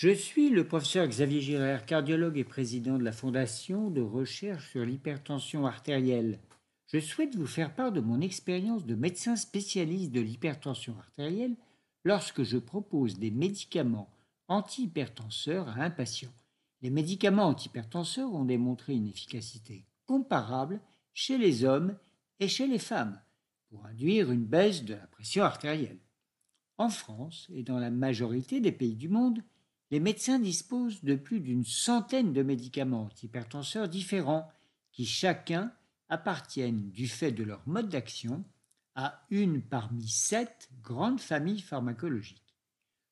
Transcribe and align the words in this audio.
Je 0.00 0.08
suis 0.08 0.48
le 0.48 0.66
professeur 0.66 1.06
Xavier 1.06 1.42
Girard, 1.42 1.84
cardiologue 1.84 2.38
et 2.38 2.44
président 2.44 2.96
de 2.96 3.04
la 3.04 3.12
Fondation 3.12 3.90
de 3.90 4.00
recherche 4.00 4.70
sur 4.70 4.82
l'hypertension 4.82 5.66
artérielle. 5.66 6.40
Je 6.86 6.98
souhaite 7.00 7.36
vous 7.36 7.46
faire 7.46 7.74
part 7.74 7.92
de 7.92 8.00
mon 8.00 8.22
expérience 8.22 8.86
de 8.86 8.94
médecin 8.94 9.36
spécialiste 9.36 10.10
de 10.10 10.22
l'hypertension 10.22 10.96
artérielle 10.98 11.54
lorsque 12.06 12.44
je 12.44 12.56
propose 12.56 13.18
des 13.18 13.30
médicaments 13.30 14.08
antihypertenseurs 14.48 15.68
à 15.68 15.82
un 15.82 15.90
patient. 15.90 16.32
Les 16.80 16.88
médicaments 16.88 17.48
antihypertenseurs 17.48 18.32
ont 18.32 18.46
démontré 18.46 18.94
une 18.94 19.08
efficacité 19.08 19.84
comparable 20.06 20.80
chez 21.12 21.36
les 21.36 21.66
hommes 21.66 21.94
et 22.38 22.48
chez 22.48 22.66
les 22.66 22.78
femmes 22.78 23.20
pour 23.68 23.84
induire 23.84 24.32
une 24.32 24.46
baisse 24.46 24.82
de 24.82 24.94
la 24.94 25.06
pression 25.08 25.44
artérielle. 25.44 26.00
En 26.78 26.88
France 26.88 27.48
et 27.52 27.62
dans 27.62 27.78
la 27.78 27.90
majorité 27.90 28.62
des 28.62 28.72
pays 28.72 28.96
du 28.96 29.10
monde, 29.10 29.42
les 29.90 30.00
médecins 30.00 30.38
disposent 30.38 31.02
de 31.02 31.16
plus 31.16 31.40
d'une 31.40 31.64
centaine 31.64 32.32
de 32.32 32.42
médicaments 32.42 33.04
antihypertenseurs 33.04 33.88
différents 33.88 34.50
qui 34.92 35.04
chacun 35.04 35.72
appartiennent 36.08 36.90
du 36.90 37.08
fait 37.08 37.32
de 37.32 37.44
leur 37.44 37.62
mode 37.66 37.88
d'action 37.88 38.44
à 38.94 39.24
une 39.30 39.62
parmi 39.62 40.08
sept 40.08 40.68
grandes 40.82 41.20
familles 41.20 41.60
pharmacologiques. 41.60 42.56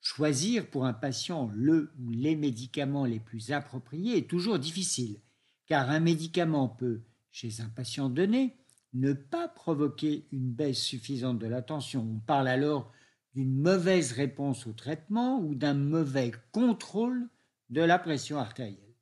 Choisir 0.00 0.68
pour 0.70 0.86
un 0.86 0.92
patient 0.92 1.50
le 1.54 1.92
ou 2.00 2.10
les 2.10 2.36
médicaments 2.36 3.04
les 3.04 3.20
plus 3.20 3.52
appropriés 3.52 4.18
est 4.18 4.30
toujours 4.30 4.58
difficile, 4.58 5.20
car 5.66 5.90
un 5.90 6.00
médicament 6.00 6.68
peut, 6.68 7.02
chez 7.30 7.60
un 7.60 7.68
patient 7.68 8.08
donné, 8.08 8.56
ne 8.94 9.12
pas 9.12 9.48
provoquer 9.48 10.26
une 10.32 10.50
baisse 10.50 10.80
suffisante 10.80 11.38
de 11.38 11.46
la 11.46 11.62
tension. 11.62 12.02
On 12.02 12.20
parle 12.20 12.48
alors 12.48 12.92
d'une 13.38 13.54
mauvaise 13.54 14.10
réponse 14.10 14.66
au 14.66 14.72
traitement 14.72 15.38
ou 15.38 15.54
d'un 15.54 15.74
mauvais 15.74 16.32
contrôle 16.50 17.28
de 17.70 17.80
la 17.80 17.96
pression 17.96 18.36
artérielle. 18.36 18.96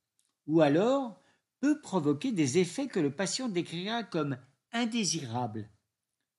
Ou 0.46 0.60
alors 0.60 1.22
peut 1.60 1.80
provoquer 1.80 2.32
des 2.32 2.58
effets 2.58 2.86
que 2.86 3.00
le 3.00 3.10
patient 3.10 3.48
décrira 3.48 4.04
comme 4.04 4.36
indésirables. 4.72 5.70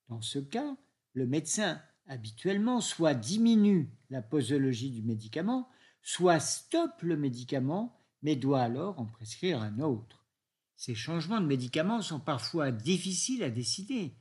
Dans 0.09 0.21
ce 0.21 0.37
cas, 0.37 0.77
le 1.13 1.25
médecin 1.25 1.81
habituellement 2.05 2.81
soit 2.81 3.15
diminue 3.15 3.89
la 4.11 4.21
posologie 4.21 4.91
du 4.91 5.01
médicament, 5.01 5.67
soit 6.03 6.39
stoppe 6.39 7.01
le 7.01 7.17
médicament, 7.17 7.99
mais 8.21 8.35
doit 8.35 8.61
alors 8.61 8.99
en 8.99 9.07
prescrire 9.07 9.63
un 9.63 9.79
autre. 9.79 10.27
Ces 10.75 10.93
changements 10.93 11.41
de 11.41 11.47
médicaments 11.47 12.03
sont 12.03 12.19
parfois 12.19 12.71
difficiles 12.71 13.41
à 13.41 13.49
décider 13.49 14.13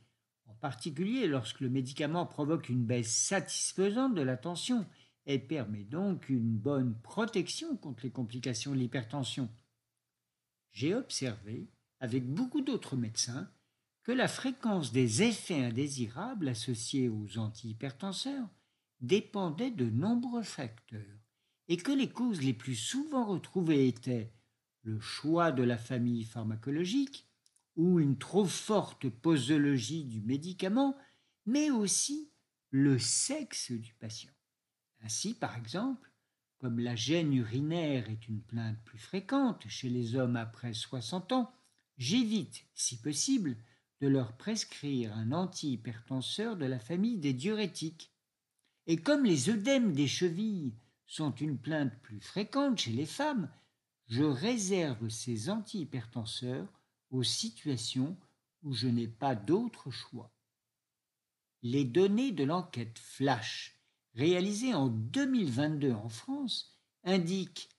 particulier 0.59 1.27
lorsque 1.27 1.61
le 1.61 1.69
médicament 1.69 2.25
provoque 2.25 2.69
une 2.69 2.85
baisse 2.85 3.15
satisfaisante 3.15 4.15
de 4.15 4.21
la 4.21 4.37
tension 4.37 4.85
et 5.25 5.39
permet 5.39 5.83
donc 5.83 6.29
une 6.29 6.57
bonne 6.57 6.95
protection 7.01 7.75
contre 7.75 8.03
les 8.03 8.11
complications 8.11 8.71
de 8.71 8.77
l'hypertension. 8.77 9.49
J'ai 10.71 10.95
observé, 10.95 11.69
avec 11.99 12.25
beaucoup 12.25 12.61
d'autres 12.61 12.95
médecins, 12.95 13.49
que 14.03 14.11
la 14.11 14.27
fréquence 14.27 14.93
des 14.93 15.23
effets 15.23 15.65
indésirables 15.65 16.47
associés 16.47 17.09
aux 17.09 17.37
antihypertenseurs 17.37 18.47
dépendait 19.01 19.71
de 19.71 19.89
nombreux 19.89 20.43
facteurs 20.43 21.19
et 21.67 21.77
que 21.77 21.91
les 21.91 22.09
causes 22.09 22.41
les 22.41 22.53
plus 22.53 22.75
souvent 22.75 23.25
retrouvées 23.25 23.87
étaient 23.87 24.31
le 24.83 24.99
choix 25.01 25.51
de 25.51 25.63
la 25.63 25.77
famille 25.77 26.23
pharmacologique, 26.23 27.27
ou 27.77 27.99
une 27.99 28.17
trop 28.17 28.45
forte 28.45 29.07
posologie 29.07 30.03
du 30.03 30.21
médicament, 30.21 30.97
mais 31.45 31.71
aussi 31.71 32.29
le 32.71 32.99
sexe 32.99 33.71
du 33.71 33.93
patient. 33.93 34.31
Ainsi, 35.01 35.33
par 35.33 35.55
exemple, 35.55 36.11
comme 36.59 36.79
la 36.79 36.95
gêne 36.95 37.33
urinaire 37.33 38.09
est 38.09 38.27
une 38.27 38.41
plainte 38.41 38.79
plus 38.83 38.97
fréquente 38.97 39.63
chez 39.67 39.89
les 39.89 40.15
hommes 40.15 40.35
après 40.35 40.73
60 40.73 41.31
ans, 41.31 41.53
j'évite, 41.97 42.65
si 42.73 42.99
possible, 42.99 43.55
de 44.01 44.07
leur 44.07 44.35
prescrire 44.37 45.15
un 45.15 45.31
antihypertenseur 45.31 46.57
de 46.57 46.65
la 46.65 46.79
famille 46.79 47.17
des 47.17 47.33
diurétiques. 47.33 48.11
Et 48.87 48.97
comme 48.97 49.23
les 49.23 49.49
œdèmes 49.49 49.93
des 49.93 50.07
chevilles 50.07 50.73
sont 51.05 51.33
une 51.35 51.57
plainte 51.57 51.93
plus 52.01 52.21
fréquente 52.21 52.79
chez 52.79 52.91
les 52.91 53.05
femmes, 53.05 53.49
je 54.07 54.23
réserve 54.23 55.09
ces 55.09 55.49
antihypertenseurs 55.49 56.67
aux 57.11 57.23
situations 57.23 58.17
où 58.63 58.73
je 58.73 58.87
n'ai 58.87 59.07
pas 59.07 59.35
d'autre 59.35 59.91
choix. 59.91 60.31
Les 61.63 61.85
données 61.85 62.31
de 62.31 62.43
l'enquête 62.43 62.99
Flash 62.99 63.79
réalisée 64.13 64.73
en 64.73 64.87
2022 64.87 65.91
en 65.91 66.09
France 66.09 66.77
indiquent 67.03 67.69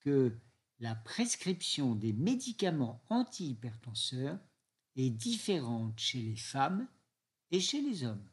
que 0.00 0.36
la 0.78 0.94
prescription 0.94 1.94
des 1.94 2.12
médicaments 2.12 3.02
antihypertenseurs 3.10 4.38
est 4.96 5.10
différente 5.10 5.98
chez 5.98 6.22
les 6.22 6.36
femmes 6.36 6.88
et 7.50 7.60
chez 7.60 7.82
les 7.82 8.04
hommes. 8.04 8.28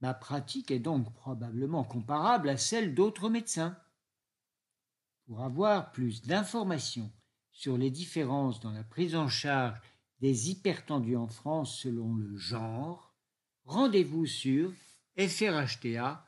Ma 0.00 0.14
pratique 0.14 0.70
est 0.70 0.78
donc 0.78 1.12
probablement 1.14 1.82
comparable 1.82 2.48
à 2.48 2.56
celle 2.56 2.94
d'autres 2.94 3.28
médecins. 3.28 3.76
Pour 5.26 5.42
avoir 5.42 5.90
plus 5.92 6.22
d'informations 6.22 7.12
sur 7.58 7.76
les 7.76 7.90
différences 7.90 8.60
dans 8.60 8.70
la 8.70 8.84
prise 8.84 9.16
en 9.16 9.26
charge 9.26 9.80
des 10.20 10.48
hypertendus 10.48 11.16
en 11.16 11.26
France 11.26 11.76
selon 11.80 12.14
le 12.14 12.36
genre, 12.36 13.12
rendez-vous 13.64 14.26
sur 14.26 14.72
frhta.org. 15.16 16.22